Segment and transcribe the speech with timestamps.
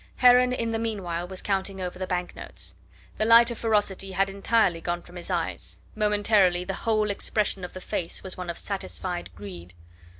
[0.15, 2.73] Heron in the meanwhile was counting over the banknotes.
[3.19, 7.73] The light of ferocity had entirely gone from his eyes; momentarily the whole expression of
[7.73, 9.75] the face was one of satisfied greed.